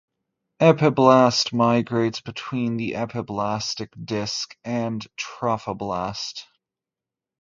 Epiblast 0.59 1.53
migrates 1.53 2.21
between 2.21 2.77
the 2.77 2.93
epiblastic 2.93 3.89
disc 4.03 4.57
and 4.65 5.05
trophoblast. 5.15 6.45